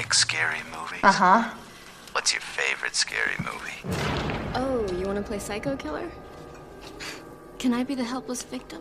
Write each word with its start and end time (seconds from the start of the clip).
like 0.00 0.14
scary 0.14 0.62
movies? 0.72 1.00
Uh 1.02 1.12
huh. 1.12 1.50
What's 2.12 2.32
your 2.32 2.40
favorite 2.40 2.96
scary 2.96 3.36
movie? 3.40 3.98
Oh, 4.54 4.90
you 4.98 5.04
want 5.04 5.18
to 5.18 5.22
play 5.22 5.38
Psycho 5.38 5.76
Killer? 5.76 6.10
Can 7.58 7.74
I 7.74 7.84
be 7.84 7.94
the 7.94 8.04
helpless 8.04 8.42
victim? 8.42 8.80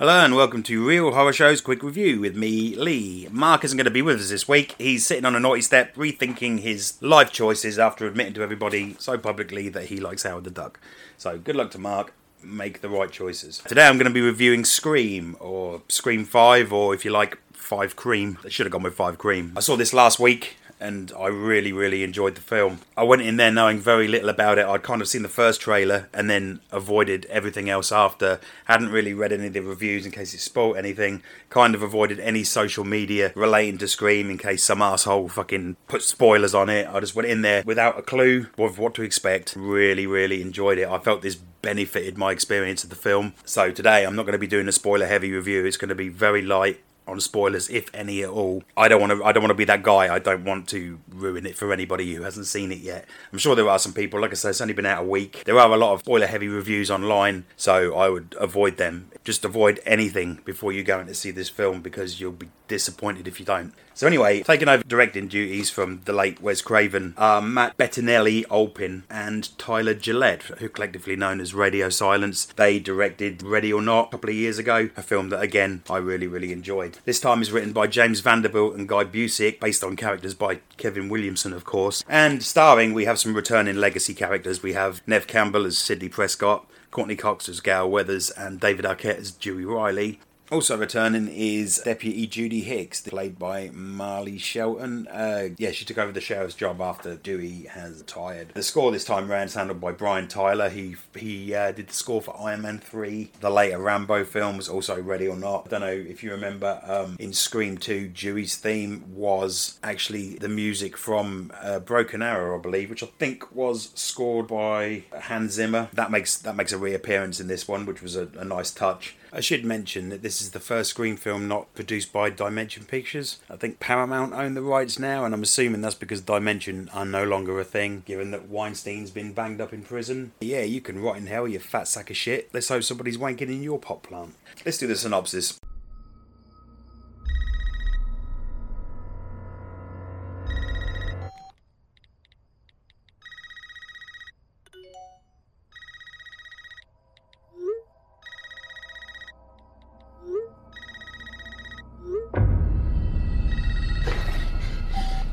Hello 0.00 0.24
and 0.24 0.34
welcome 0.34 0.64
to 0.64 0.84
Reel 0.84 1.12
Horror 1.12 1.32
Show's 1.32 1.60
quick 1.60 1.84
review 1.84 2.18
with 2.18 2.34
me, 2.34 2.74
Lee. 2.74 3.28
Mark 3.30 3.62
isn't 3.62 3.76
going 3.76 3.84
to 3.84 3.92
be 3.92 4.02
with 4.02 4.18
us 4.18 4.30
this 4.30 4.48
week. 4.48 4.74
He's 4.76 5.06
sitting 5.06 5.24
on 5.24 5.36
a 5.36 5.40
naughty 5.40 5.62
step, 5.62 5.94
rethinking 5.94 6.58
his 6.58 7.00
life 7.00 7.30
choices 7.30 7.78
after 7.78 8.04
admitting 8.04 8.34
to 8.34 8.42
everybody 8.42 8.96
so 8.98 9.16
publicly 9.16 9.68
that 9.68 9.84
he 9.84 9.98
likes 10.00 10.24
Howard 10.24 10.42
the 10.42 10.50
Duck. 10.50 10.80
So 11.16 11.38
good 11.38 11.54
luck 11.54 11.70
to 11.70 11.78
Mark. 11.78 12.12
Make 12.42 12.80
the 12.80 12.88
right 12.88 13.12
choices. 13.12 13.62
Today 13.68 13.86
I'm 13.86 13.98
going 13.98 14.08
to 14.08 14.12
be 14.12 14.20
reviewing 14.20 14.64
Scream, 14.64 15.36
or 15.38 15.82
Scream 15.88 16.24
5, 16.24 16.72
or 16.72 16.92
if 16.92 17.04
you 17.04 17.12
like, 17.12 17.38
5 17.66 17.96
Cream. 17.96 18.38
They 18.42 18.50
should 18.50 18.64
have 18.66 18.72
gone 18.72 18.84
with 18.84 18.94
5 18.94 19.18
Cream. 19.18 19.52
I 19.56 19.60
saw 19.60 19.76
this 19.76 19.92
last 19.92 20.20
week 20.20 20.56
and 20.78 21.12
I 21.18 21.26
really, 21.28 21.72
really 21.72 22.02
enjoyed 22.02 22.34
the 22.34 22.40
film. 22.40 22.80
I 22.96 23.02
went 23.02 23.22
in 23.22 23.38
there 23.38 23.50
knowing 23.50 23.80
very 23.80 24.06
little 24.06 24.28
about 24.28 24.58
it. 24.58 24.66
I'd 24.66 24.82
kind 24.82 25.00
of 25.00 25.08
seen 25.08 25.22
the 25.22 25.28
first 25.28 25.60
trailer 25.60 26.08
and 26.12 26.28
then 26.28 26.60
avoided 26.70 27.26
everything 27.26 27.68
else 27.68 27.90
after. 27.90 28.40
Hadn't 28.66 28.90
really 28.90 29.14
read 29.14 29.32
any 29.32 29.46
of 29.46 29.52
the 29.52 29.60
reviews 29.60 30.04
in 30.04 30.12
case 30.12 30.34
it 30.34 30.40
spoilt 30.40 30.76
anything. 30.76 31.22
Kind 31.50 31.74
of 31.74 31.82
avoided 31.82 32.20
any 32.20 32.44
social 32.44 32.84
media 32.84 33.32
relating 33.34 33.78
to 33.78 33.88
Scream 33.88 34.30
in 34.30 34.38
case 34.38 34.62
some 34.62 34.82
asshole 34.82 35.28
fucking 35.28 35.76
put 35.88 36.02
spoilers 36.02 36.54
on 36.54 36.68
it. 36.68 36.86
I 36.86 37.00
just 37.00 37.16
went 37.16 37.28
in 37.28 37.42
there 37.42 37.62
without 37.64 37.98
a 37.98 38.02
clue 38.02 38.46
of 38.58 38.78
what 38.78 38.94
to 38.94 39.02
expect. 39.02 39.56
Really, 39.56 40.06
really 40.06 40.42
enjoyed 40.42 40.78
it. 40.78 40.88
I 40.88 40.98
felt 40.98 41.22
this 41.22 41.36
benefited 41.62 42.16
my 42.16 42.30
experience 42.30 42.84
of 42.84 42.90
the 42.90 42.96
film. 42.96 43.32
So 43.44 43.72
today 43.72 44.04
I'm 44.04 44.14
not 44.14 44.22
going 44.22 44.34
to 44.34 44.38
be 44.38 44.46
doing 44.46 44.68
a 44.68 44.72
spoiler 44.72 45.06
heavy 45.06 45.32
review. 45.32 45.64
It's 45.64 45.76
going 45.76 45.88
to 45.88 45.96
be 45.96 46.08
very 46.08 46.42
light 46.42 46.80
on 47.06 47.20
spoilers, 47.20 47.68
if 47.68 47.90
any 47.94 48.22
at 48.22 48.30
all. 48.30 48.62
I 48.76 48.88
don't 48.88 49.00
want 49.00 49.12
to. 49.12 49.24
I 49.24 49.32
don't 49.32 49.42
want 49.42 49.50
to 49.50 49.54
be 49.54 49.64
that 49.64 49.82
guy. 49.82 50.14
I 50.14 50.18
don't 50.18 50.44
want 50.44 50.68
to 50.68 50.98
ruin 51.08 51.46
it 51.46 51.56
for 51.56 51.72
anybody 51.72 52.14
who 52.14 52.22
hasn't 52.22 52.46
seen 52.46 52.72
it 52.72 52.78
yet. 52.78 53.06
I'm 53.32 53.38
sure 53.38 53.54
there 53.54 53.68
are 53.68 53.78
some 53.78 53.92
people. 53.92 54.20
Like 54.20 54.32
I 54.32 54.34
said, 54.34 54.50
it's 54.50 54.60
only 54.60 54.74
been 54.74 54.86
out 54.86 55.04
a 55.04 55.06
week. 55.06 55.42
There 55.44 55.58
are 55.58 55.72
a 55.72 55.76
lot 55.76 55.94
of 55.94 56.00
spoiler-heavy 56.00 56.48
reviews 56.48 56.90
online, 56.90 57.44
so 57.56 57.94
I 57.94 58.08
would 58.08 58.34
avoid 58.38 58.76
them. 58.76 59.10
Just 59.24 59.44
avoid 59.44 59.80
anything 59.86 60.40
before 60.44 60.72
you 60.72 60.82
go 60.82 61.00
in 61.00 61.06
to 61.06 61.14
see 61.14 61.30
this 61.30 61.48
film 61.48 61.80
because 61.82 62.20
you'll 62.20 62.32
be 62.32 62.48
disappointed 62.68 63.28
if 63.28 63.40
you 63.40 63.46
don't. 63.46 63.72
So 63.96 64.06
anyway, 64.06 64.42
taking 64.42 64.68
over 64.68 64.84
directing 64.84 65.26
duties 65.26 65.70
from 65.70 66.02
the 66.04 66.12
late 66.12 66.42
Wes 66.42 66.60
Craven 66.60 67.14
Matt 67.16 67.78
Bettinelli 67.78 68.44
Olpin 68.50 69.04
and 69.08 69.58
Tyler 69.58 69.94
Gillett, 69.94 70.42
who 70.58 70.68
collectively 70.68 71.16
known 71.16 71.40
as 71.40 71.54
Radio 71.54 71.88
Silence. 71.88 72.44
They 72.56 72.78
directed 72.78 73.42
Ready 73.42 73.72
or 73.72 73.80
Not 73.80 74.08
a 74.08 74.10
couple 74.10 74.28
of 74.28 74.36
years 74.36 74.58
ago, 74.58 74.90
a 74.98 75.02
film 75.02 75.30
that 75.30 75.40
again 75.40 75.82
I 75.88 75.96
really 75.96 76.26
really 76.26 76.52
enjoyed. 76.52 76.98
This 77.06 77.20
time 77.20 77.40
is 77.40 77.50
written 77.50 77.72
by 77.72 77.86
James 77.86 78.20
Vanderbilt 78.20 78.74
and 78.74 78.86
Guy 78.86 79.04
Busick, 79.04 79.60
based 79.60 79.82
on 79.82 79.96
characters 79.96 80.34
by 80.34 80.60
Kevin 80.76 81.08
Williamson, 81.08 81.54
of 81.54 81.64
course, 81.64 82.04
and 82.06 82.42
starring 82.42 82.92
we 82.92 83.06
have 83.06 83.18
some 83.18 83.32
returning 83.32 83.76
legacy 83.76 84.12
characters. 84.12 84.62
We 84.62 84.74
have 84.74 85.00
Neve 85.06 85.26
Campbell 85.26 85.64
as 85.64 85.78
Sidney 85.78 86.10
Prescott. 86.10 86.66
Courteney 86.90 87.16
Cox 87.16 87.48
as 87.48 87.60
Gail 87.60 87.90
Weathers 87.90 88.30
and 88.30 88.60
David 88.60 88.84
Arquette 88.84 89.18
as 89.18 89.30
Dewey 89.30 89.64
Riley. 89.64 90.20
Also 90.50 90.76
returning 90.76 91.26
is 91.28 91.80
Deputy 91.84 92.26
Judy 92.28 92.60
Hicks, 92.60 93.00
played 93.00 93.36
by 93.36 93.70
Marley 93.72 94.38
Shelton. 94.38 95.08
Uh, 95.08 95.48
yeah, 95.58 95.72
she 95.72 95.84
took 95.84 95.98
over 95.98 96.12
the 96.12 96.20
sheriff's 96.20 96.54
job 96.54 96.80
after 96.80 97.16
Dewey 97.16 97.64
has 97.70 97.98
retired. 97.98 98.52
The 98.54 98.62
score 98.62 98.92
this 98.92 99.04
time 99.04 99.30
around 99.30 99.46
is 99.46 99.54
handled 99.54 99.80
by 99.80 99.90
Brian 99.90 100.28
Tyler. 100.28 100.68
He 100.68 100.94
he 101.16 101.52
uh, 101.52 101.72
did 101.72 101.88
the 101.88 101.94
score 101.94 102.22
for 102.22 102.36
Iron 102.40 102.62
Man 102.62 102.78
3, 102.78 103.32
the 103.40 103.50
later 103.50 103.78
Rambo 103.78 104.24
films, 104.24 104.68
also 104.68 105.02
Ready 105.02 105.26
or 105.26 105.36
Not. 105.36 105.64
I 105.66 105.70
don't 105.70 105.80
know 105.80 105.86
if 105.88 106.22
you 106.22 106.30
remember 106.30 106.80
um, 106.84 107.16
in 107.18 107.32
Scream 107.32 107.76
2, 107.76 108.08
Dewey's 108.08 108.56
theme 108.56 109.04
was 109.14 109.80
actually 109.82 110.36
the 110.36 110.48
music 110.48 110.96
from 110.96 111.50
uh, 111.60 111.80
Broken 111.80 112.22
Arrow, 112.22 112.56
I 112.56 112.62
believe, 112.62 112.88
which 112.88 113.02
I 113.02 113.06
think 113.18 113.52
was 113.54 113.90
scored 113.94 114.46
by 114.46 115.04
Hans 115.22 115.54
Zimmer. 115.54 115.88
That 115.92 116.12
makes 116.12 116.38
that 116.38 116.54
makes 116.54 116.72
a 116.72 116.78
reappearance 116.78 117.40
in 117.40 117.48
this 117.48 117.66
one, 117.66 117.84
which 117.84 118.00
was 118.00 118.14
a, 118.14 118.28
a 118.38 118.44
nice 118.44 118.70
touch. 118.70 119.16
I 119.36 119.40
should 119.40 119.66
mention 119.66 120.08
that 120.08 120.22
this 120.22 120.40
is 120.40 120.52
the 120.52 120.60
first 120.60 120.88
Scream 120.88 121.18
film 121.18 121.46
not 121.46 121.74
produced 121.74 122.10
by 122.10 122.30
Dimension 122.30 122.86
Pictures. 122.86 123.38
I 123.50 123.56
think 123.56 123.80
Paramount 123.80 124.32
own 124.32 124.54
the 124.54 124.62
rights 124.62 124.98
now, 124.98 125.26
and 125.26 125.34
I'm 125.34 125.42
assuming 125.42 125.82
that's 125.82 125.94
because 125.94 126.22
Dimension 126.22 126.88
are 126.94 127.04
no 127.04 127.22
longer 127.22 127.60
a 127.60 127.64
thing, 127.64 128.02
given 128.06 128.30
that 128.30 128.48
Weinstein's 128.48 129.10
been 129.10 129.34
banged 129.34 129.60
up 129.60 129.74
in 129.74 129.82
prison. 129.82 130.32
Yeah, 130.40 130.62
you 130.62 130.80
can 130.80 131.02
rot 131.02 131.18
in 131.18 131.26
hell, 131.26 131.46
you 131.46 131.58
fat 131.58 131.86
sack 131.86 132.08
of 132.08 132.16
shit. 132.16 132.48
Let's 132.54 132.70
hope 132.70 132.82
somebody's 132.82 133.18
wanking 133.18 133.50
in 133.50 133.62
your 133.62 133.78
pot 133.78 134.02
plant. 134.02 134.32
Let's 134.64 134.78
do 134.78 134.86
the 134.86 134.96
synopsis. 134.96 135.60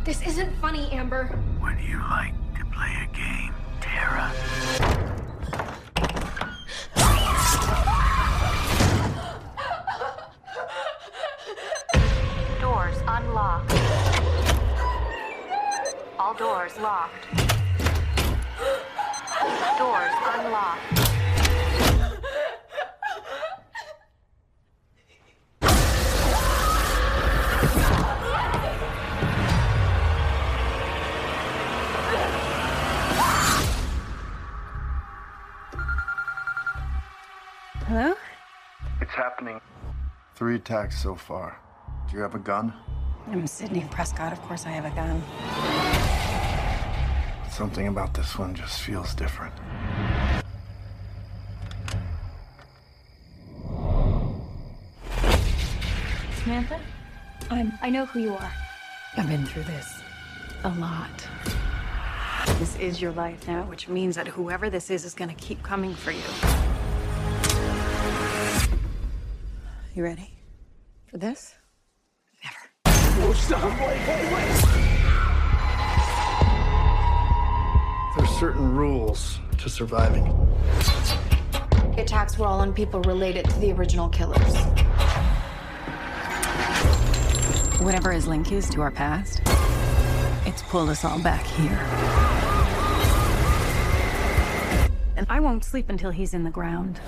This 0.04 0.22
isn't 0.28 0.54
funny, 0.58 0.92
Amber. 0.92 1.40
Would 1.62 1.80
you 1.80 1.98
like 1.98 2.34
to 2.58 2.66
play 2.66 2.94
a 3.04 3.16
game, 3.16 3.54
Tara? 3.80 4.34
Doors 12.60 12.98
unlocked. 13.08 13.74
All 16.20 16.34
doors 16.34 16.78
locked. 16.80 17.26
Doors 19.78 20.12
unlocked. 20.36 21.13
Three 40.36 40.56
attacks 40.56 41.00
so 41.00 41.14
far. 41.14 41.60
Do 42.10 42.18
you 42.18 42.24
have 42.24 42.34
a 42.34 42.40
gun? 42.40 42.74
I'm 43.28 43.46
Sidney 43.46 43.86
Prescott. 43.92 44.34
Of 44.34 44.42
course, 44.42 44.66
I 44.66 44.70
have 44.70 44.86
a 44.86 44.90
gun. 44.96 45.22
Something 47.52 47.88
about 47.88 48.16
this 48.16 48.38
one 48.38 48.56
just 48.56 48.82
feels 48.82 49.14
different. 49.14 49.54
Samantha? 56.42 56.80
I'm. 57.52 57.72
I 57.84 57.92
know 57.92 58.08
who 58.08 58.20
you 58.20 58.34
are. 58.34 58.52
I've 59.16 59.28
been 59.28 59.46
through 59.46 59.64
this 59.64 60.02
a 60.64 60.70
lot. 60.70 61.28
This 62.58 62.76
is 62.78 63.00
your 63.00 63.12
life 63.12 63.48
now, 63.48 63.66
which 63.66 63.88
means 63.88 64.16
that 64.16 64.28
whoever 64.28 64.72
this 64.72 64.90
is 64.90 65.06
is 65.06 65.14
gonna 65.14 65.36
keep 65.36 65.62
coming 65.62 65.94
for 65.94 66.12
you. 66.12 66.73
You 69.96 70.04
ready 70.04 70.34
for 71.06 71.20
this? 71.20 71.54
Never. 72.44 72.58
There's 78.18 78.30
certain 78.40 78.76
rules 78.76 79.40
to 79.60 79.70
surviving. 79.70 80.24
The 81.96 82.02
attacks 82.02 82.40
were 82.40 82.48
all 82.48 82.60
on 82.62 82.74
people 82.74 83.02
related 83.02 83.48
to 83.52 83.60
the 83.60 83.72
original 83.74 84.10
killers. 84.10 84.56
Whatever 87.84 88.12
his 88.12 88.26
link 88.26 88.52
is 88.52 88.68
to 88.72 88.82
our 88.82 88.90
past, 88.90 89.42
it's 90.48 90.64
pulled 90.64 90.90
us 90.90 91.06
all 91.06 91.20
back 91.20 91.46
here. 91.46 91.78
And 95.18 95.28
I 95.30 95.40
won't 95.40 95.64
sleep 95.64 95.90
until 95.90 96.10
he's 96.10 96.34
in 96.34 96.44
the 96.44 96.50
ground. 96.50 97.00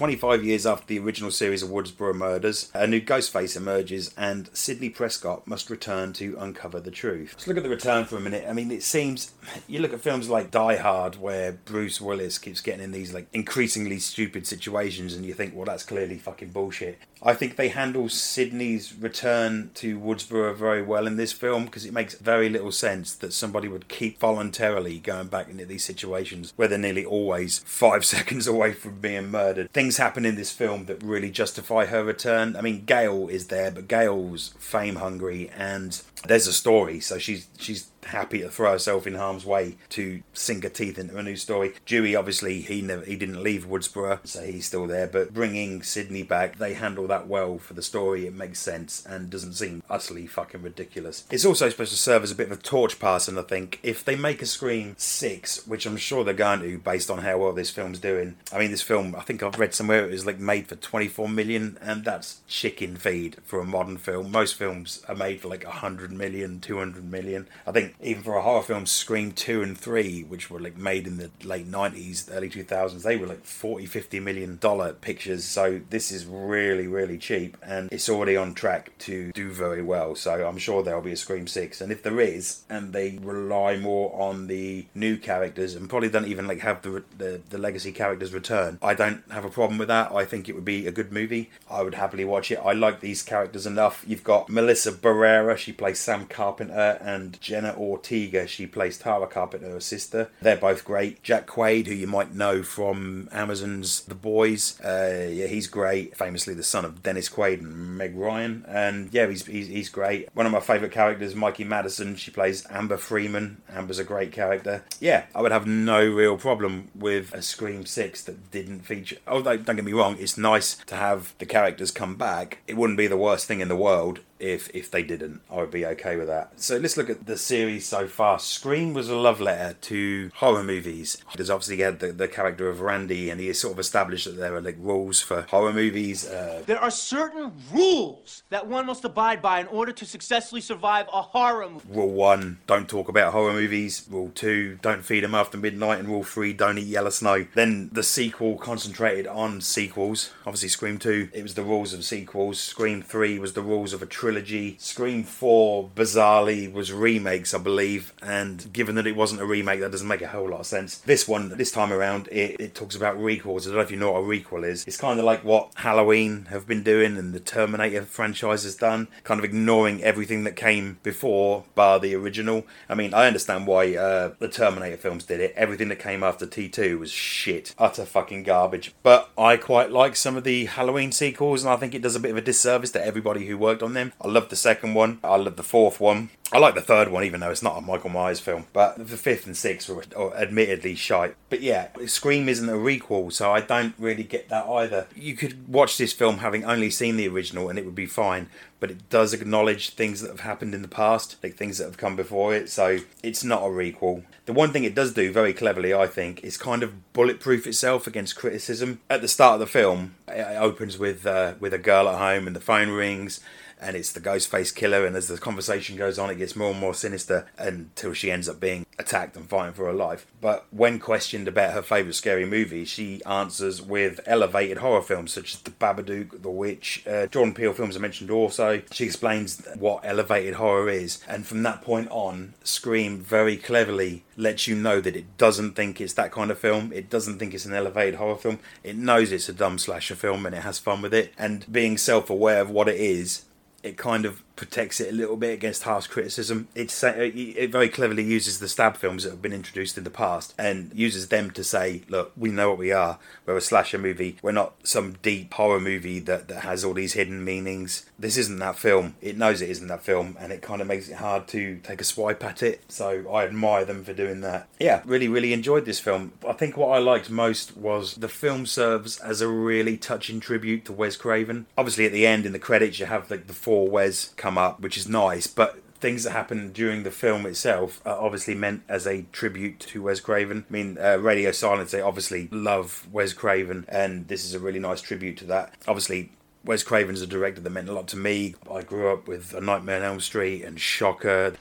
25 0.00 0.42
years 0.46 0.64
after 0.64 0.86
the 0.86 0.98
original 0.98 1.30
series 1.30 1.62
of 1.62 1.68
Woodsboro 1.68 2.14
murders, 2.14 2.70
a 2.72 2.86
new 2.86 3.02
Ghostface 3.02 3.54
emerges 3.54 4.14
and 4.16 4.48
Sidney 4.54 4.88
Prescott 4.88 5.46
must 5.46 5.68
return 5.68 6.14
to 6.14 6.38
uncover 6.38 6.80
the 6.80 6.90
truth. 6.90 7.34
Let's 7.34 7.46
look 7.46 7.58
at 7.58 7.64
the 7.64 7.68
return 7.68 8.06
for 8.06 8.16
a 8.16 8.20
minute. 8.20 8.46
I 8.48 8.54
mean, 8.54 8.70
it 8.70 8.82
seems, 8.82 9.34
you 9.68 9.78
look 9.78 9.92
at 9.92 10.00
films 10.00 10.30
like 10.30 10.50
Die 10.50 10.76
Hard 10.76 11.16
where 11.16 11.52
Bruce 11.52 12.00
Willis 12.00 12.38
keeps 12.38 12.62
getting 12.62 12.82
in 12.82 12.92
these 12.92 13.12
like 13.12 13.26
increasingly 13.34 13.98
stupid 13.98 14.46
situations 14.46 15.12
and 15.12 15.26
you 15.26 15.34
think, 15.34 15.54
well, 15.54 15.66
that's 15.66 15.84
clearly 15.84 16.16
fucking 16.16 16.48
bullshit. 16.48 16.98
I 17.22 17.34
think 17.34 17.56
they 17.56 17.68
handle 17.68 18.08
Sidney's 18.08 18.94
return 18.94 19.70
to 19.74 20.00
Woodsboro 20.00 20.56
very 20.56 20.80
well 20.80 21.06
in 21.06 21.16
this 21.16 21.32
film 21.32 21.66
because 21.66 21.84
it 21.84 21.92
makes 21.92 22.14
very 22.14 22.48
little 22.48 22.72
sense 22.72 23.14
that 23.16 23.34
somebody 23.34 23.68
would 23.68 23.88
keep 23.88 24.18
voluntarily 24.18 24.98
going 24.98 25.26
back 25.26 25.50
into 25.50 25.66
these 25.66 25.84
situations 25.84 26.54
where 26.56 26.66
they're 26.66 26.78
nearly 26.78 27.04
always 27.04 27.58
five 27.66 28.04
seconds 28.06 28.46
away 28.46 28.72
from 28.72 29.00
being 29.00 29.30
murdered. 29.30 29.70
Things 29.72 29.89
happen 29.96 30.24
in 30.24 30.36
this 30.36 30.50
film 30.50 30.86
that 30.86 31.02
really 31.02 31.30
justify 31.30 31.86
her 31.86 32.04
return. 32.04 32.56
I 32.56 32.60
mean, 32.60 32.84
Gail 32.84 33.28
is 33.28 33.48
there, 33.48 33.70
but 33.70 33.88
Gail's 33.88 34.54
fame 34.58 34.96
hungry 34.96 35.50
and 35.56 36.00
there's 36.26 36.46
a 36.46 36.52
story, 36.52 37.00
so 37.00 37.18
she's 37.18 37.48
she's 37.58 37.90
happy 38.04 38.40
to 38.40 38.48
throw 38.48 38.72
herself 38.72 39.06
in 39.06 39.14
harm's 39.14 39.44
way 39.44 39.76
to 39.90 40.22
sink 40.32 40.64
her 40.64 40.68
teeth 40.68 40.98
into 40.98 41.16
a 41.16 41.22
new 41.22 41.36
story. 41.36 41.72
Dewey, 41.86 42.16
obviously, 42.16 42.60
he 42.60 42.82
never 42.82 43.04
he 43.04 43.16
didn't 43.16 43.42
leave 43.42 43.66
Woodsboro, 43.66 44.26
so 44.26 44.42
he's 44.42 44.66
still 44.66 44.86
there. 44.86 45.06
But 45.06 45.32
bringing 45.32 45.82
Sidney 45.82 46.22
back, 46.22 46.58
they 46.58 46.74
handle 46.74 47.06
that 47.08 47.26
well 47.26 47.58
for 47.58 47.74
the 47.74 47.82
story. 47.82 48.26
It 48.26 48.34
makes 48.34 48.60
sense 48.60 49.04
and 49.06 49.30
doesn't 49.30 49.54
seem 49.54 49.82
utterly 49.88 50.26
fucking 50.26 50.62
ridiculous. 50.62 51.24
It's 51.30 51.44
also 51.44 51.68
supposed 51.68 51.92
to 51.92 51.98
serve 51.98 52.22
as 52.22 52.30
a 52.30 52.36
bit 52.36 52.50
of 52.50 52.58
a 52.58 52.62
torch 52.62 52.98
passing. 52.98 53.38
I 53.38 53.42
think 53.42 53.80
if 53.82 54.04
they 54.04 54.16
make 54.16 54.42
a 54.42 54.46
Scream 54.46 54.94
six, 54.98 55.66
which 55.66 55.86
I'm 55.86 55.96
sure 55.96 56.24
they're 56.24 56.34
going 56.34 56.60
to, 56.60 56.78
based 56.78 57.10
on 57.10 57.18
how 57.18 57.38
well 57.38 57.52
this 57.52 57.70
film's 57.70 57.98
doing. 57.98 58.36
I 58.52 58.58
mean, 58.58 58.70
this 58.70 58.82
film, 58.82 59.14
I 59.14 59.20
think 59.20 59.42
I've 59.42 59.58
read 59.58 59.74
somewhere 59.74 60.04
it 60.04 60.10
was 60.10 60.26
like 60.26 60.38
made 60.38 60.66
for 60.66 60.76
24 60.76 61.28
million, 61.28 61.78
and 61.80 62.04
that's 62.04 62.40
chicken 62.46 62.96
feed 62.96 63.36
for 63.44 63.60
a 63.60 63.64
modern 63.64 63.96
film. 63.96 64.30
Most 64.30 64.56
films 64.56 65.02
are 65.08 65.14
made 65.14 65.40
for 65.40 65.48
like 65.48 65.64
100 65.64 66.09
million, 66.12 66.60
200 66.60 67.04
million. 67.04 67.48
I 67.66 67.72
think 67.72 67.94
even 68.00 68.22
for 68.22 68.36
a 68.36 68.42
horror 68.42 68.62
film, 68.62 68.86
Scream 68.86 69.32
2 69.32 69.62
and 69.62 69.78
3, 69.78 70.22
which 70.24 70.50
were 70.50 70.60
like 70.60 70.76
made 70.76 71.06
in 71.06 71.16
the 71.16 71.30
late 71.44 71.70
90s, 71.70 72.28
early 72.32 72.50
2000s, 72.50 73.02
they 73.02 73.16
were 73.16 73.26
like 73.26 73.44
40, 73.44 73.86
50 73.86 74.20
million 74.20 74.58
dollar 74.58 74.92
pictures. 74.92 75.44
So 75.44 75.80
this 75.90 76.10
is 76.10 76.26
really, 76.26 76.86
really 76.86 77.18
cheap 77.18 77.56
and 77.62 77.92
it's 77.92 78.08
already 78.08 78.36
on 78.36 78.54
track 78.54 78.96
to 79.00 79.32
do 79.32 79.50
very 79.50 79.82
well. 79.82 80.14
So 80.14 80.46
I'm 80.46 80.58
sure 80.58 80.82
there'll 80.82 81.00
be 81.00 81.12
a 81.12 81.16
Scream 81.16 81.46
6. 81.46 81.80
And 81.80 81.92
if 81.92 82.02
there 82.02 82.20
is, 82.20 82.62
and 82.68 82.92
they 82.92 83.18
rely 83.22 83.76
more 83.76 84.14
on 84.20 84.46
the 84.46 84.86
new 84.94 85.16
characters 85.16 85.74
and 85.74 85.88
probably 85.88 86.08
don't 86.08 86.26
even 86.26 86.46
like 86.46 86.60
have 86.60 86.82
the, 86.82 87.04
the, 87.16 87.40
the 87.50 87.58
legacy 87.58 87.92
characters 87.92 88.32
return, 88.32 88.78
I 88.82 88.94
don't 88.94 89.22
have 89.30 89.44
a 89.44 89.50
problem 89.50 89.78
with 89.78 89.88
that. 89.88 90.12
I 90.12 90.24
think 90.24 90.48
it 90.48 90.54
would 90.54 90.64
be 90.64 90.86
a 90.86 90.92
good 90.92 91.12
movie. 91.12 91.50
I 91.70 91.82
would 91.82 91.94
happily 91.94 92.24
watch 92.24 92.50
it. 92.50 92.60
I 92.64 92.72
like 92.72 93.00
these 93.00 93.22
characters 93.22 93.66
enough. 93.66 94.04
You've 94.06 94.24
got 94.24 94.48
Melissa 94.48 94.92
Barrera, 94.92 95.56
she 95.56 95.72
plays 95.72 95.99
Sam 96.00 96.26
Carpenter, 96.26 96.98
and 97.00 97.40
Jenna 97.40 97.74
Ortega, 97.76 98.46
she 98.46 98.66
plays 98.66 98.98
Tara 98.98 99.26
Carpenter, 99.26 99.70
her 99.70 99.80
sister. 99.80 100.30
They're 100.40 100.56
both 100.56 100.84
great. 100.84 101.22
Jack 101.22 101.46
Quaid, 101.46 101.86
who 101.86 101.94
you 101.94 102.06
might 102.06 102.34
know 102.34 102.62
from 102.62 103.28
Amazon's 103.32 104.02
The 104.02 104.14
Boys, 104.14 104.80
uh, 104.80 105.28
yeah, 105.30 105.46
he's 105.46 105.66
great. 105.66 106.16
Famously 106.16 106.54
the 106.54 106.62
son 106.62 106.84
of 106.84 107.02
Dennis 107.02 107.28
Quaid 107.28 107.60
and 107.60 107.96
Meg 107.96 108.16
Ryan, 108.16 108.64
and 108.68 109.12
yeah, 109.12 109.26
he's 109.26 109.46
he's, 109.46 109.68
he's 109.68 109.88
great. 109.88 110.28
One 110.34 110.46
of 110.46 110.52
my 110.52 110.60
favourite 110.60 110.92
characters, 110.92 111.34
Mikey 111.34 111.64
Madison, 111.64 112.16
she 112.16 112.30
plays 112.30 112.66
Amber 112.70 112.96
Freeman. 112.96 113.62
Amber's 113.72 113.98
a 113.98 114.04
great 114.04 114.32
character. 114.32 114.84
Yeah, 115.00 115.24
I 115.34 115.42
would 115.42 115.52
have 115.52 115.66
no 115.66 116.04
real 116.06 116.36
problem 116.36 116.88
with 116.94 117.32
a 117.34 117.42
Scream 117.42 117.86
Six 117.86 118.22
that 118.24 118.50
didn't 118.50 118.80
feature. 118.80 119.16
Although 119.26 119.56
don't 119.58 119.76
get 119.76 119.84
me 119.84 119.92
wrong, 119.92 120.16
it's 120.18 120.36
nice 120.36 120.76
to 120.86 120.96
have 120.96 121.34
the 121.38 121.46
characters 121.46 121.90
come 121.90 122.16
back. 122.16 122.58
It 122.66 122.76
wouldn't 122.76 122.98
be 122.98 123.06
the 123.06 123.16
worst 123.16 123.46
thing 123.46 123.60
in 123.60 123.68
the 123.68 123.76
world 123.76 124.20
if 124.40 124.70
if 124.74 124.90
they 124.90 125.02
didn't. 125.02 125.40
I 125.50 125.56
would 125.56 125.70
be 125.70 125.84
okay 125.86 126.16
with 126.16 126.26
that. 126.28 126.52
So 126.60 126.76
let's 126.78 126.96
look 126.96 127.10
at 127.10 127.26
the 127.26 127.36
series 127.36 127.86
so 127.86 128.06
far. 128.06 128.38
Scream 128.38 128.94
was 128.94 129.08
a 129.08 129.16
love 129.16 129.40
letter 129.40 129.74
to 129.82 130.30
horror 130.36 130.62
movies. 130.62 131.18
There's 131.36 131.50
obviously 131.50 131.78
had 131.78 132.00
the, 132.00 132.12
the 132.12 132.28
character 132.28 132.68
of 132.68 132.80
Randy, 132.80 133.30
and 133.30 133.40
he 133.40 133.48
has 133.48 133.58
sort 133.60 133.72
of 133.74 133.78
established 133.78 134.24
that 134.26 134.36
there 134.36 134.54
are 134.54 134.60
like 134.60 134.76
rules 134.78 135.20
for 135.20 135.42
horror 135.42 135.72
movies. 135.72 136.26
Uh, 136.26 136.62
There 136.66 136.78
are 136.80 136.90
certain 136.90 137.52
rules 137.72 138.42
that 138.50 138.66
one 138.66 138.86
must 138.86 139.04
abide 139.04 139.42
by 139.42 139.60
in 139.60 139.66
order 139.66 139.92
to 139.92 140.04
successfully 140.06 140.60
survive 140.60 141.06
a 141.12 141.22
horror 141.22 141.68
movie. 141.68 141.84
rule 141.90 142.10
one: 142.12 142.58
don't 142.66 142.88
talk 142.88 143.08
about 143.08 143.32
horror 143.32 143.52
movies. 143.52 144.06
Rule 144.10 144.30
two: 144.34 144.78
don't 144.82 145.04
feed 145.04 145.24
them 145.24 145.34
after 145.34 145.56
midnight. 145.58 145.98
And 145.98 146.08
rule 146.08 146.24
three: 146.24 146.52
don't 146.52 146.78
eat 146.78 146.86
yellow 146.86 147.10
snow. 147.10 147.46
Then 147.54 147.90
the 147.92 148.02
sequel 148.02 148.56
concentrated 148.56 149.26
on 149.26 149.60
sequels. 149.60 150.30
Obviously, 150.46 150.68
Scream 150.70 150.98
two, 150.98 151.28
it 151.32 151.42
was 151.42 151.54
the 151.54 151.62
rules 151.62 151.92
of 151.92 152.04
sequels. 152.04 152.58
Scream 152.60 153.02
three 153.02 153.38
was 153.38 153.52
the 153.52 153.62
rules 153.62 153.92
of 153.92 154.02
a 154.02 154.06
trilogy. 154.06 154.29
Scream 154.78 155.24
4, 155.24 155.90
bizarrely, 155.94 156.72
was 156.72 156.92
remakes, 156.92 157.54
I 157.54 157.58
believe. 157.58 158.12
And 158.22 158.72
given 158.72 158.94
that 158.96 159.06
it 159.06 159.16
wasn't 159.16 159.40
a 159.40 159.46
remake, 159.46 159.80
that 159.80 159.90
doesn't 159.90 160.08
make 160.08 160.22
a 160.22 160.28
whole 160.28 160.48
lot 160.48 160.60
of 160.60 160.66
sense. 160.66 160.98
This 160.98 161.26
one, 161.26 161.56
this 161.56 161.72
time 161.72 161.92
around, 161.92 162.28
it, 162.28 162.60
it 162.60 162.74
talks 162.74 162.96
about 162.96 163.18
requels. 163.18 163.62
I 163.62 163.66
don't 163.66 163.76
know 163.76 163.80
if 163.80 163.90
you 163.90 163.96
know 163.96 164.12
what 164.12 164.20
a 164.20 164.22
requel 164.22 164.64
is. 164.64 164.86
It's 164.86 164.96
kind 164.96 165.18
of 165.18 165.24
like 165.24 165.44
what 165.44 165.72
Halloween 165.76 166.46
have 166.46 166.66
been 166.66 166.82
doing 166.82 167.16
and 167.16 167.32
the 167.32 167.40
Terminator 167.40 168.02
franchise 168.02 168.64
has 168.64 168.74
done, 168.74 169.08
kind 169.24 169.38
of 169.38 169.44
ignoring 169.44 170.02
everything 170.02 170.44
that 170.44 170.56
came 170.56 170.98
before, 171.02 171.64
bar 171.74 171.98
the 171.98 172.14
original. 172.14 172.66
I 172.88 172.94
mean, 172.94 173.14
I 173.14 173.26
understand 173.26 173.66
why 173.66 173.96
uh, 173.96 174.32
the 174.38 174.48
Terminator 174.48 174.96
films 174.96 175.24
did 175.24 175.40
it. 175.40 175.52
Everything 175.56 175.88
that 175.88 175.98
came 175.98 176.22
after 176.22 176.46
T2 176.46 176.98
was 176.98 177.10
shit. 177.10 177.74
Utter 177.78 178.04
fucking 178.04 178.42
garbage. 178.44 178.94
But 179.02 179.30
I 179.36 179.56
quite 179.56 179.90
like 179.90 180.16
some 180.16 180.36
of 180.36 180.44
the 180.44 180.66
Halloween 180.66 181.12
sequels, 181.12 181.64
and 181.64 181.72
I 181.72 181.76
think 181.76 181.94
it 181.94 182.02
does 182.02 182.16
a 182.16 182.20
bit 182.20 182.30
of 182.32 182.36
a 182.36 182.42
disservice 182.42 182.90
to 182.92 183.04
everybody 183.04 183.46
who 183.46 183.58
worked 183.58 183.82
on 183.82 183.94
them. 183.94 184.12
I 184.20 184.28
love 184.28 184.50
the 184.50 184.56
second 184.56 184.94
one. 184.94 185.18
I 185.24 185.36
love 185.36 185.56
the 185.56 185.62
fourth 185.62 185.98
one. 185.98 186.30
I 186.52 186.58
like 186.58 186.74
the 186.74 186.80
third 186.80 187.10
one, 187.10 187.24
even 187.24 187.40
though 187.40 187.50
it's 187.50 187.62
not 187.62 187.78
a 187.78 187.80
Michael 187.80 188.10
Myers 188.10 188.40
film. 188.40 188.66
But 188.72 188.98
the 188.98 189.16
fifth 189.16 189.46
and 189.46 189.56
sixth 189.56 189.88
were 189.88 190.04
admittedly 190.36 190.96
shite. 190.96 191.36
But 191.48 191.60
yeah, 191.60 191.88
Scream 192.06 192.48
isn't 192.48 192.68
a 192.68 192.72
requel, 192.72 193.32
so 193.32 193.52
I 193.52 193.60
don't 193.60 193.94
really 193.98 194.24
get 194.24 194.48
that 194.48 194.66
either. 194.66 195.06
You 195.14 195.36
could 195.36 195.68
watch 195.68 195.96
this 195.96 196.12
film 196.12 196.38
having 196.38 196.64
only 196.64 196.90
seen 196.90 197.16
the 197.16 197.28
original 197.28 197.68
and 197.68 197.78
it 197.78 197.84
would 197.84 197.94
be 197.94 198.06
fine. 198.06 198.48
But 198.80 198.90
it 198.90 199.08
does 199.10 199.32
acknowledge 199.32 199.90
things 199.90 200.22
that 200.22 200.30
have 200.30 200.40
happened 200.40 200.74
in 200.74 200.82
the 200.82 200.88
past, 200.88 201.36
like 201.42 201.54
things 201.54 201.78
that 201.78 201.84
have 201.84 201.98
come 201.98 202.16
before 202.16 202.54
it, 202.54 202.70
so 202.70 202.98
it's 203.22 203.44
not 203.44 203.62
a 203.62 203.66
requel. 203.66 204.24
The 204.46 204.54
one 204.54 204.72
thing 204.72 204.84
it 204.84 204.94
does 204.94 205.12
do 205.12 205.30
very 205.30 205.52
cleverly, 205.52 205.92
I 205.92 206.06
think, 206.06 206.42
is 206.42 206.56
kind 206.56 206.82
of 206.82 207.12
bulletproof 207.12 207.66
itself 207.66 208.06
against 208.06 208.36
criticism. 208.36 209.00
At 209.10 209.20
the 209.20 209.28
start 209.28 209.54
of 209.54 209.60
the 209.60 209.66
film, 209.66 210.14
it 210.26 210.56
opens 210.56 210.98
with 210.98 211.26
uh, 211.26 211.54
with 211.60 211.74
a 211.74 211.78
girl 211.78 212.08
at 212.08 212.18
home 212.18 212.46
and 212.46 212.56
the 212.56 212.60
phone 212.60 212.88
rings 212.88 213.40
and 213.80 213.96
it's 213.96 214.12
the 214.12 214.20
Ghostface 214.20 214.74
killer. 214.74 215.06
And 215.06 215.16
as 215.16 215.28
the 215.28 215.38
conversation 215.38 215.96
goes 215.96 216.18
on, 216.18 216.30
it 216.30 216.36
gets 216.36 216.56
more 216.56 216.70
and 216.70 216.80
more 216.80 216.94
sinister 216.94 217.46
until 217.58 218.12
she 218.12 218.30
ends 218.30 218.48
up 218.48 218.60
being 218.60 218.86
attacked 218.98 219.36
and 219.36 219.48
fighting 219.48 219.74
for 219.74 219.86
her 219.86 219.92
life. 219.92 220.26
But 220.40 220.66
when 220.70 220.98
questioned 220.98 221.48
about 221.48 221.72
her 221.72 221.82
favourite 221.82 222.14
scary 222.14 222.44
movie, 222.44 222.84
she 222.84 223.24
answers 223.24 223.80
with 223.82 224.20
elevated 224.26 224.78
horror 224.78 225.02
films 225.02 225.32
such 225.32 225.54
as 225.54 225.60
The 225.62 225.70
Babadook, 225.70 226.42
The 226.42 226.50
Witch, 226.50 227.02
uh, 227.06 227.26
Jordan 227.26 227.54
Peele 227.54 227.72
films 227.72 227.96
I 227.96 228.00
mentioned 228.00 228.30
also. 228.30 228.82
She 228.92 229.04
explains 229.04 229.66
what 229.78 230.04
elevated 230.04 230.54
horror 230.54 230.88
is, 230.90 231.22
and 231.26 231.46
from 231.46 231.62
that 231.62 231.82
point 231.82 232.08
on, 232.10 232.54
Scream 232.62 233.18
very 233.20 233.56
cleverly 233.56 234.24
lets 234.36 234.66
you 234.66 234.74
know 234.74 235.00
that 235.00 235.16
it 235.16 235.36
doesn't 235.38 235.72
think 235.72 236.00
it's 236.00 236.14
that 236.14 236.32
kind 236.32 236.50
of 236.50 236.58
film. 236.58 236.92
It 236.92 237.10
doesn't 237.10 237.38
think 237.38 237.54
it's 237.54 237.64
an 237.66 237.74
elevated 237.74 238.16
horror 238.16 238.36
film. 238.36 238.58
It 238.82 238.96
knows 238.96 239.32
it's 239.32 239.48
a 239.48 239.52
dumb 239.52 239.78
slasher 239.78 240.14
film 240.14 240.46
and 240.46 240.54
it 240.54 240.62
has 240.62 240.78
fun 240.78 241.02
with 241.02 241.14
it. 241.14 241.32
And 241.38 241.70
being 241.70 241.98
self 241.98 242.30
aware 242.30 242.60
of 242.60 242.70
what 242.70 242.88
it 242.88 242.98
is, 242.98 243.44
it 243.82 243.96
kind 243.96 244.24
of 244.24 244.42
protects 244.60 245.00
it 245.00 245.08
a 245.08 245.16
little 245.16 245.38
bit 245.38 245.54
against 245.54 245.84
harsh 245.84 246.06
criticism. 246.06 246.68
It's 246.74 247.02
it 247.02 247.72
very 247.72 247.88
cleverly 247.88 248.22
uses 248.22 248.58
the 248.58 248.68
stab 248.68 248.98
films 248.98 249.24
that 249.24 249.30
have 249.30 249.40
been 249.40 249.54
introduced 249.54 249.96
in 249.96 250.04
the 250.04 250.10
past 250.10 250.52
and 250.58 250.92
uses 250.94 251.28
them 251.28 251.50
to 251.52 251.64
say, 251.64 252.02
look, 252.10 252.32
we 252.36 252.50
know 252.50 252.68
what 252.68 252.78
we 252.78 252.92
are. 252.92 253.18
We're 253.46 253.56
a 253.56 253.62
slasher 253.62 253.96
movie. 253.96 254.36
We're 254.42 254.52
not 254.52 254.74
some 254.84 255.14
deep 255.22 255.54
horror 255.54 255.80
movie 255.80 256.18
that, 256.20 256.48
that 256.48 256.62
has 256.62 256.84
all 256.84 256.92
these 256.92 257.14
hidden 257.14 257.42
meanings. 257.42 258.04
This 258.18 258.36
isn't 258.36 258.58
that 258.58 258.76
film. 258.76 259.14
It 259.22 259.38
knows 259.38 259.62
it 259.62 259.70
isn't 259.70 259.88
that 259.88 260.02
film 260.02 260.36
and 260.38 260.52
it 260.52 260.60
kind 260.60 260.82
of 260.82 260.86
makes 260.86 261.08
it 261.08 261.16
hard 261.16 261.48
to 261.48 261.78
take 261.78 262.02
a 262.02 262.04
swipe 262.04 262.44
at 262.44 262.62
it. 262.62 262.84
So 262.88 263.30
I 263.32 263.46
admire 263.46 263.86
them 263.86 264.04
for 264.04 264.12
doing 264.12 264.42
that. 264.42 264.68
Yeah, 264.78 265.00
really, 265.06 265.26
really 265.26 265.54
enjoyed 265.54 265.86
this 265.86 266.00
film. 266.00 266.32
I 266.46 266.52
think 266.52 266.76
what 266.76 266.88
I 266.88 266.98
liked 266.98 267.30
most 267.30 267.78
was 267.78 268.16
the 268.16 268.28
film 268.28 268.66
serves 268.66 269.18
as 269.20 269.40
a 269.40 269.48
really 269.48 269.96
touching 269.96 270.38
tribute 270.38 270.84
to 270.84 270.92
Wes 270.92 271.16
Craven. 271.16 271.64
Obviously, 271.78 272.04
at 272.04 272.12
the 272.12 272.26
end 272.26 272.44
in 272.44 272.52
the 272.52 272.58
credits, 272.58 272.98
you 272.98 273.06
have 273.06 273.30
like 273.30 273.46
the 273.46 273.54
for 273.54 273.88
Wes 273.88 274.34
come 274.36 274.49
up, 274.58 274.80
which 274.80 274.96
is 274.96 275.08
nice, 275.08 275.46
but 275.46 275.82
things 276.00 276.24
that 276.24 276.30
happen 276.30 276.72
during 276.72 277.02
the 277.02 277.10
film 277.10 277.44
itself 277.44 278.00
are 278.06 278.18
obviously 278.18 278.54
meant 278.54 278.82
as 278.88 279.06
a 279.06 279.22
tribute 279.32 279.78
to 279.80 280.02
Wes 280.02 280.20
Craven. 280.20 280.64
I 280.68 280.72
mean, 280.72 280.98
uh, 280.98 281.16
Radio 281.18 281.52
Silence, 281.52 281.90
they 281.90 282.00
obviously 282.00 282.48
love 282.50 283.06
Wes 283.12 283.32
Craven, 283.32 283.84
and 283.88 284.26
this 284.28 284.44
is 284.44 284.54
a 284.54 284.58
really 284.58 284.78
nice 284.78 285.02
tribute 285.02 285.36
to 285.38 285.44
that. 285.46 285.74
Obviously, 285.86 286.32
Wes 286.64 286.82
Craven's 286.82 287.22
a 287.22 287.26
director 287.26 287.60
that 287.60 287.70
meant 287.70 287.88
a 287.88 287.92
lot 287.92 288.08
to 288.08 288.16
me. 288.16 288.54
I 288.70 288.82
grew 288.82 289.12
up 289.12 289.28
with 289.28 289.54
A 289.54 289.60
Nightmare 289.60 289.98
on 289.98 290.02
Elm 290.02 290.20
Street 290.20 290.62
and 290.64 290.80
Shocker. 290.80 291.54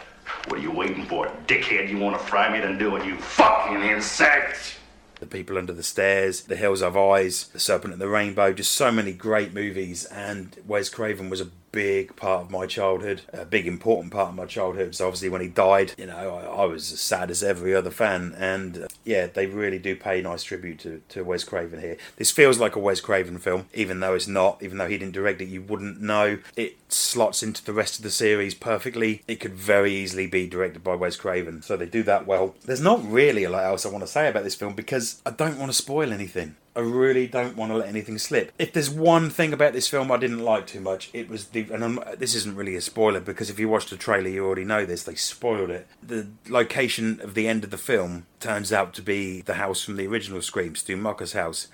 What 0.47 0.59
are 0.59 0.61
you 0.61 0.71
waiting 0.71 1.05
for, 1.05 1.27
dickhead? 1.47 1.89
You 1.89 1.97
want 1.97 2.19
to 2.19 2.25
fry 2.25 2.51
me? 2.51 2.59
Then 2.59 2.77
do 2.77 2.95
it, 2.95 3.05
you 3.05 3.17
fucking 3.17 3.81
insect! 3.83 4.75
The 5.19 5.25
People 5.25 5.57
Under 5.57 5.73
the 5.73 5.83
Stairs, 5.83 6.43
The 6.43 6.55
Hills 6.55 6.79
Have 6.79 6.95
Eyes, 6.95 7.47
The 7.47 7.59
Serpent 7.59 7.91
and 7.91 8.01
the 8.01 8.07
Rainbow, 8.07 8.53
just 8.53 8.71
so 8.71 8.89
many 8.89 9.11
great 9.11 9.53
movies. 9.53 10.05
And 10.05 10.55
Wes 10.65 10.87
Craven 10.87 11.29
was 11.29 11.41
a 11.41 11.49
big 11.71 12.15
part 12.15 12.41
of 12.41 12.51
my 12.51 12.65
childhood, 12.65 13.21
a 13.33 13.45
big 13.45 13.67
important 13.67 14.13
part 14.13 14.29
of 14.29 14.35
my 14.35 14.45
childhood. 14.45 14.95
So 14.95 15.07
obviously 15.07 15.29
when 15.29 15.41
he 15.41 15.47
died, 15.47 15.93
you 15.97 16.05
know, 16.05 16.15
I, 16.15 16.63
I 16.63 16.65
was 16.65 16.91
as 16.91 16.99
sad 16.99 17.29
as 17.31 17.43
every 17.43 17.75
other 17.75 17.91
fan. 17.91 18.35
And 18.37 18.83
uh, 18.83 18.87
yeah, 19.03 19.27
they 19.27 19.45
really 19.45 19.79
do 19.79 19.95
pay 19.95 20.21
nice 20.21 20.43
tribute 20.43 20.79
to, 20.79 21.01
to 21.09 21.23
Wes 21.23 21.43
Craven 21.43 21.79
here. 21.79 21.97
This 22.17 22.31
feels 22.31 22.59
like 22.59 22.75
a 22.75 22.79
Wes 22.79 23.01
Craven 23.01 23.37
film, 23.39 23.67
even 23.73 23.99
though 23.99 24.13
it's 24.13 24.27
not, 24.27 24.61
even 24.61 24.77
though 24.77 24.87
he 24.87 24.97
didn't 24.97 25.13
direct 25.13 25.41
it, 25.41 25.49
you 25.49 25.61
wouldn't 25.61 26.01
know. 26.01 26.39
It 26.55 26.77
slots 26.91 27.43
into 27.43 27.63
the 27.63 27.73
rest 27.73 27.97
of 27.97 28.03
the 28.03 28.11
series 28.11 28.53
perfectly. 28.53 29.23
It 29.27 29.39
could 29.39 29.53
very 29.53 29.93
easily 29.93 30.27
be 30.27 30.47
directed 30.47 30.83
by 30.83 30.95
Wes 30.95 31.15
Craven. 31.15 31.61
So 31.61 31.77
they 31.77 31.85
do 31.85 32.03
that 32.03 32.25
well. 32.25 32.55
There's 32.65 32.81
not 32.81 33.03
really 33.09 33.43
a 33.43 33.49
lot 33.49 33.63
else 33.63 33.85
I 33.85 33.89
want 33.89 34.03
to 34.03 34.11
say 34.11 34.27
about 34.27 34.43
this 34.43 34.55
film 34.55 34.73
because 34.73 35.21
I 35.25 35.31
don't 35.31 35.57
want 35.57 35.71
to 35.71 35.77
spoil 35.77 36.11
anything. 36.11 36.55
I 36.75 36.81
really 36.81 37.27
don't 37.27 37.55
want 37.55 37.71
to 37.71 37.77
let 37.77 37.89
anything 37.89 38.17
slip. 38.17 38.51
If 38.57 38.73
there's 38.73 38.89
one 38.89 39.29
thing 39.29 39.53
about 39.53 39.73
this 39.73 39.87
film 39.87 40.11
I 40.11 40.17
didn't 40.17 40.43
like 40.43 40.67
too 40.67 40.79
much, 40.79 41.09
it 41.13 41.29
was 41.29 41.45
the. 41.47 41.67
And 41.71 41.83
I'm, 41.83 41.99
this 42.17 42.35
isn't 42.35 42.55
really 42.55 42.75
a 42.75 42.81
spoiler 42.81 43.19
because 43.19 43.49
if 43.49 43.59
you 43.59 43.67
watched 43.67 43.89
the 43.89 43.97
trailer, 43.97 44.29
you 44.29 44.45
already 44.45 44.65
know 44.65 44.85
this. 44.85 45.03
They 45.03 45.15
spoiled 45.15 45.69
it. 45.69 45.87
The 46.01 46.27
location 46.47 47.19
of 47.21 47.33
the 47.33 47.47
end 47.47 47.63
of 47.63 47.71
the 47.71 47.77
film 47.77 48.25
turns 48.39 48.71
out 48.71 48.93
to 48.95 49.01
be 49.01 49.41
the 49.41 49.55
house 49.55 49.83
from 49.83 49.97
the 49.97 50.07
original 50.07 50.41
Scream, 50.41 50.75
Stu 50.75 50.95
Macher's 50.95 51.33
house, 51.33 51.67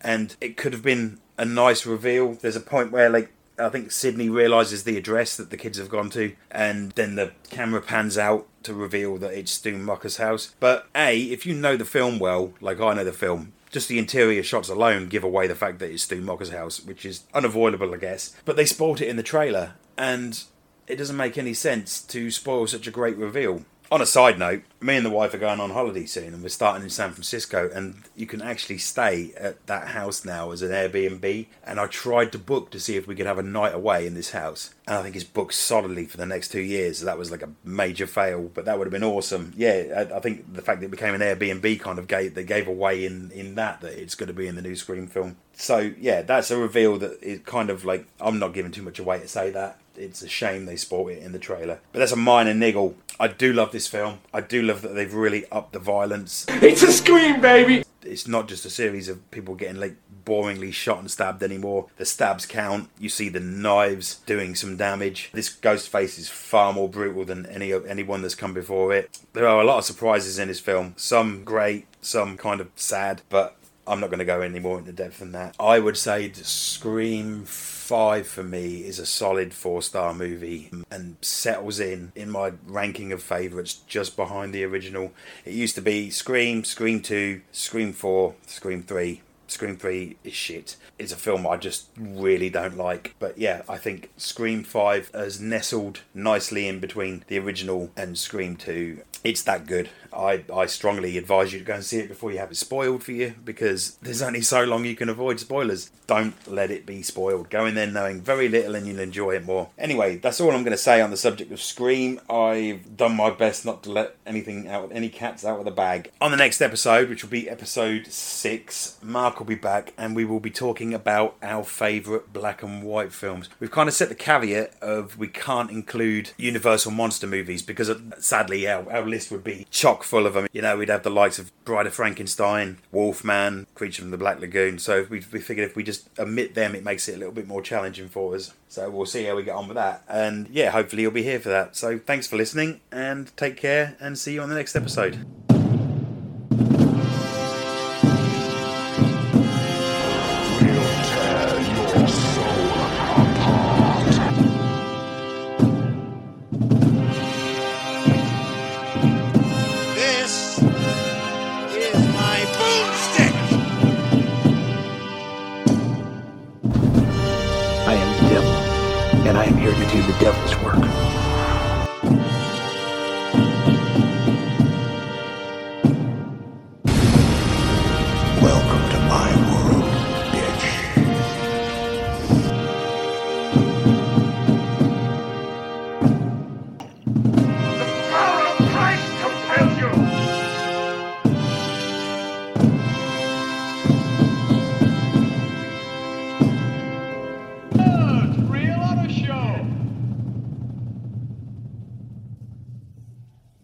and 0.00 0.36
it 0.40 0.56
could 0.56 0.72
have 0.72 0.82
been 0.82 1.18
a 1.38 1.44
nice 1.44 1.86
reveal. 1.86 2.34
There's 2.34 2.56
a 2.56 2.60
point 2.60 2.92
where 2.92 3.08
like 3.08 3.32
I 3.58 3.68
think 3.68 3.92
Sidney 3.92 4.28
realizes 4.28 4.84
the 4.84 4.96
address 4.96 5.36
that 5.36 5.50
the 5.50 5.56
kids 5.56 5.78
have 5.78 5.90
gone 5.90 6.10
to, 6.10 6.34
and 6.50 6.92
then 6.92 7.14
the 7.14 7.32
camera 7.50 7.82
pans 7.82 8.18
out 8.18 8.46
to 8.64 8.74
reveal 8.74 9.16
that 9.18 9.32
it's 9.32 9.52
Stu 9.52 9.76
Macher's 9.76 10.16
house. 10.16 10.54
But 10.60 10.86
A, 10.94 11.18
if 11.18 11.46
you 11.46 11.54
know 11.54 11.76
the 11.76 11.84
film 11.84 12.18
well, 12.18 12.52
like 12.60 12.80
I 12.80 12.94
know 12.94 13.04
the 13.04 13.12
film, 13.12 13.52
just 13.70 13.88
the 13.88 13.98
interior 13.98 14.42
shots 14.42 14.68
alone 14.68 15.08
give 15.08 15.24
away 15.24 15.46
the 15.46 15.54
fact 15.54 15.78
that 15.78 15.90
it's 15.90 16.02
Stu 16.02 16.20
Macher's 16.20 16.50
house, 16.50 16.80
which 16.84 17.04
is 17.04 17.24
unavoidable, 17.32 17.94
I 17.94 17.98
guess. 17.98 18.36
But 18.44 18.56
they 18.56 18.66
spoiled 18.66 19.00
it 19.00 19.08
in 19.08 19.16
the 19.16 19.22
trailer, 19.22 19.74
and 19.96 20.42
it 20.86 20.96
doesn't 20.96 21.16
make 21.16 21.38
any 21.38 21.54
sense 21.54 22.02
to 22.02 22.30
spoil 22.30 22.66
such 22.66 22.86
a 22.86 22.90
great 22.90 23.16
reveal. 23.16 23.64
On 23.92 24.00
a 24.00 24.06
side 24.06 24.38
note, 24.38 24.62
me 24.80 24.96
and 24.96 25.04
the 25.04 25.10
wife 25.10 25.34
are 25.34 25.38
going 25.38 25.58
on 25.58 25.70
holiday 25.70 26.06
soon, 26.06 26.32
and 26.32 26.44
we're 26.44 26.48
starting 26.48 26.84
in 26.84 26.90
San 26.90 27.10
Francisco, 27.10 27.68
and 27.74 28.04
you 28.14 28.24
can 28.24 28.40
actually 28.40 28.78
stay 28.78 29.32
at 29.36 29.66
that 29.66 29.88
house 29.88 30.24
now 30.24 30.52
as 30.52 30.62
an 30.62 30.70
Airbnb. 30.70 31.46
And 31.64 31.80
I 31.80 31.88
tried 31.88 32.30
to 32.30 32.38
book 32.38 32.70
to 32.70 32.78
see 32.78 32.94
if 32.96 33.08
we 33.08 33.16
could 33.16 33.26
have 33.26 33.40
a 33.40 33.42
night 33.42 33.74
away 33.74 34.06
in 34.06 34.14
this 34.14 34.30
house, 34.30 34.72
and 34.86 34.96
I 34.96 35.02
think 35.02 35.16
it's 35.16 35.24
booked 35.24 35.54
solidly 35.54 36.04
for 36.04 36.18
the 36.18 36.24
next 36.24 36.52
two 36.52 36.60
years. 36.60 36.98
So 36.98 37.06
that 37.06 37.18
was 37.18 37.32
like 37.32 37.42
a 37.42 37.50
major 37.64 38.06
fail, 38.06 38.48
but 38.54 38.64
that 38.64 38.78
would 38.78 38.86
have 38.86 38.92
been 38.92 39.02
awesome. 39.02 39.52
Yeah, 39.56 40.06
I, 40.08 40.18
I 40.18 40.20
think 40.20 40.54
the 40.54 40.62
fact 40.62 40.78
that 40.80 40.86
it 40.86 40.92
became 40.92 41.14
an 41.14 41.20
Airbnb 41.20 41.80
kind 41.80 41.98
of 41.98 42.06
gave 42.06 42.36
they 42.36 42.44
gave 42.44 42.68
away 42.68 43.04
in 43.04 43.32
in 43.32 43.56
that 43.56 43.80
that 43.80 44.00
it's 44.00 44.14
going 44.14 44.28
to 44.28 44.32
be 44.32 44.46
in 44.46 44.54
the 44.54 44.62
new 44.62 44.76
Scream 44.76 45.08
film. 45.08 45.36
So 45.54 45.92
yeah, 45.98 46.22
that's 46.22 46.52
a 46.52 46.56
reveal 46.56 46.96
that 46.98 47.20
is 47.22 47.40
kind 47.40 47.70
of 47.70 47.84
like 47.84 48.06
I'm 48.20 48.38
not 48.38 48.54
giving 48.54 48.70
too 48.70 48.82
much 48.82 49.00
away 49.00 49.18
to 49.18 49.26
say 49.26 49.50
that 49.50 49.80
it's 50.00 50.22
a 50.22 50.28
shame 50.28 50.66
they 50.66 50.76
spoiled 50.76 51.10
it 51.10 51.22
in 51.22 51.32
the 51.32 51.38
trailer. 51.38 51.80
But 51.92 52.00
that's 52.00 52.12
a 52.12 52.16
minor 52.16 52.54
niggle. 52.54 52.94
I 53.18 53.28
do 53.28 53.52
love 53.52 53.72
this 53.72 53.86
film. 53.86 54.20
I 54.32 54.40
do 54.40 54.62
love 54.62 54.82
that 54.82 54.94
they've 54.94 55.12
really 55.12 55.44
upped 55.50 55.72
the 55.72 55.78
violence. 55.78 56.46
It's 56.48 56.82
a 56.82 56.92
scream, 56.92 57.40
baby! 57.40 57.84
It's 58.02 58.26
not 58.26 58.48
just 58.48 58.64
a 58.64 58.70
series 58.70 59.08
of 59.08 59.30
people 59.30 59.54
getting 59.54 59.80
like 59.80 59.96
boringly 60.24 60.72
shot 60.72 61.00
and 61.00 61.10
stabbed 61.10 61.42
anymore. 61.42 61.86
The 61.96 62.06
stabs 62.06 62.46
count. 62.46 62.88
You 62.98 63.08
see 63.08 63.28
the 63.28 63.40
knives 63.40 64.20
doing 64.26 64.54
some 64.54 64.76
damage. 64.76 65.30
This 65.32 65.48
ghost 65.48 65.88
face 65.88 66.18
is 66.18 66.28
far 66.28 66.72
more 66.72 66.88
brutal 66.88 67.24
than 67.24 67.46
any 67.46 67.72
anyone 67.72 68.22
that's 68.22 68.34
come 68.34 68.54
before 68.54 68.94
it. 68.94 69.18
There 69.32 69.46
are 69.46 69.60
a 69.60 69.64
lot 69.64 69.78
of 69.78 69.84
surprises 69.84 70.38
in 70.38 70.48
this 70.48 70.60
film. 70.60 70.94
Some 70.96 71.44
great, 71.44 71.86
some 72.00 72.36
kind 72.36 72.60
of 72.60 72.70
sad, 72.76 73.22
but 73.28 73.56
I'm 73.90 73.98
not 73.98 74.10
going 74.10 74.20
to 74.20 74.24
go 74.24 74.40
any 74.40 74.60
more 74.60 74.78
into 74.78 74.92
depth 74.92 75.18
than 75.18 75.32
that. 75.32 75.56
I 75.58 75.80
would 75.80 75.96
say 75.96 76.30
Scream 76.32 77.44
5 77.44 78.24
for 78.24 78.44
me 78.44 78.84
is 78.84 79.00
a 79.00 79.04
solid 79.04 79.52
four 79.52 79.82
star 79.82 80.14
movie 80.14 80.70
and 80.92 81.16
settles 81.20 81.80
in 81.80 82.12
in 82.14 82.30
my 82.30 82.52
ranking 82.68 83.10
of 83.10 83.20
favourites 83.20 83.74
just 83.88 84.14
behind 84.14 84.54
the 84.54 84.62
original. 84.62 85.12
It 85.44 85.54
used 85.54 85.74
to 85.74 85.82
be 85.82 86.08
Scream, 86.08 86.62
Scream 86.62 87.02
2, 87.02 87.40
Scream 87.50 87.92
4, 87.92 88.34
Scream 88.46 88.84
3. 88.84 89.22
Scream 89.50 89.76
3 89.76 90.16
is 90.22 90.32
shit. 90.32 90.76
It's 90.98 91.12
a 91.12 91.16
film 91.16 91.46
I 91.46 91.56
just 91.56 91.88
really 91.98 92.50
don't 92.50 92.76
like. 92.76 93.14
But 93.18 93.36
yeah, 93.36 93.62
I 93.68 93.78
think 93.78 94.10
Scream 94.16 94.62
5 94.62 95.10
has 95.12 95.40
nestled 95.40 96.00
nicely 96.14 96.68
in 96.68 96.78
between 96.78 97.24
the 97.26 97.38
original 97.38 97.90
and 97.96 98.16
Scream 98.16 98.56
2. 98.56 99.00
It's 99.22 99.42
that 99.42 99.66
good. 99.66 99.90
I, 100.12 100.44
I 100.52 100.66
strongly 100.66 101.16
advise 101.18 101.52
you 101.52 101.58
to 101.58 101.64
go 101.64 101.74
and 101.74 101.84
see 101.84 101.98
it 101.98 102.08
before 102.08 102.32
you 102.32 102.38
have 102.38 102.50
it 102.50 102.56
spoiled 102.56 103.02
for 103.02 103.12
you 103.12 103.34
because 103.44 103.96
there's 104.02 104.22
only 104.22 104.40
so 104.40 104.64
long 104.64 104.84
you 104.84 104.96
can 104.96 105.08
avoid 105.08 105.38
spoilers. 105.40 105.90
Don't 106.06 106.34
let 106.48 106.70
it 106.70 106.86
be 106.86 107.02
spoiled. 107.02 107.50
Go 107.50 107.66
in 107.66 107.74
there 107.74 107.86
knowing 107.86 108.20
very 108.22 108.48
little 108.48 108.74
and 108.74 108.86
you'll 108.86 109.00
enjoy 109.00 109.32
it 109.32 109.44
more. 109.44 109.68
Anyway, 109.78 110.16
that's 110.16 110.40
all 110.40 110.52
I'm 110.52 110.62
going 110.62 110.72
to 110.72 110.78
say 110.78 111.00
on 111.00 111.10
the 111.10 111.16
subject 111.16 111.52
of 111.52 111.60
Scream. 111.60 112.20
I've 112.30 112.96
done 112.96 113.14
my 113.14 113.30
best 113.30 113.64
not 113.64 113.82
to 113.84 113.92
let 113.92 114.16
anything 114.26 114.68
out, 114.68 114.90
any 114.92 115.08
cats 115.08 115.44
out 115.44 115.58
of 115.58 115.64
the 115.64 115.70
bag. 115.70 116.10
On 116.20 116.30
the 116.30 116.36
next 116.36 116.60
episode, 116.60 117.08
which 117.08 117.22
will 117.22 117.30
be 117.30 117.48
episode 117.48 118.06
six, 118.06 118.98
Mark 119.02 119.39
will 119.40 119.46
be 119.46 119.54
back 119.56 119.92
and 119.98 120.14
we 120.14 120.24
will 120.24 120.38
be 120.38 120.50
talking 120.50 120.94
about 120.94 121.36
our 121.42 121.64
favourite 121.64 122.32
black 122.32 122.62
and 122.62 122.84
white 122.84 123.12
films. 123.12 123.48
We've 123.58 123.70
kind 123.70 123.88
of 123.88 123.94
set 123.94 124.08
the 124.08 124.14
caveat 124.14 124.74
of 124.80 125.18
we 125.18 125.28
can't 125.28 125.70
include 125.70 126.30
Universal 126.36 126.92
monster 126.92 127.26
movies 127.26 127.62
because 127.62 127.90
uh, 127.90 127.98
sadly 128.18 128.68
our, 128.68 128.90
our 128.92 129.06
list 129.06 129.30
would 129.30 129.42
be 129.42 129.66
chock 129.70 130.04
full 130.04 130.26
of 130.26 130.34
them. 130.34 130.46
You 130.52 130.62
know, 130.62 130.76
we'd 130.76 130.90
have 130.90 131.02
the 131.02 131.10
likes 131.10 131.38
of 131.38 131.50
Bride 131.64 131.86
of 131.86 131.94
Frankenstein, 131.94 132.78
Wolfman, 132.92 133.66
Creature 133.74 134.02
from 134.02 134.10
the 134.10 134.18
Black 134.18 134.38
Lagoon. 134.40 134.78
So 134.78 135.06
we, 135.08 135.24
we 135.32 135.40
figured 135.40 135.68
if 135.68 135.76
we 135.76 135.82
just 135.82 136.08
omit 136.18 136.54
them, 136.54 136.74
it 136.74 136.84
makes 136.84 137.08
it 137.08 137.14
a 137.14 137.18
little 137.18 137.34
bit 137.34 137.48
more 137.48 137.62
challenging 137.62 138.08
for 138.08 138.34
us. 138.34 138.52
So 138.68 138.88
we'll 138.90 139.06
see 139.06 139.24
how 139.24 139.36
we 139.36 139.42
get 139.42 139.56
on 139.56 139.66
with 139.66 139.76
that. 139.76 140.04
And 140.08 140.48
yeah, 140.48 140.70
hopefully 140.70 141.02
you'll 141.02 141.10
be 141.10 141.22
here 141.22 141.40
for 141.40 141.48
that. 141.48 141.76
So 141.76 141.98
thanks 141.98 142.26
for 142.26 142.36
listening 142.36 142.80
and 142.92 143.34
take 143.36 143.56
care 143.56 143.96
and 144.00 144.18
see 144.18 144.34
you 144.34 144.42
on 144.42 144.48
the 144.48 144.54
next 144.54 144.76
episode. 144.76 145.26